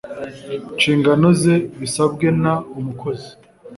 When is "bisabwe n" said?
1.79-2.43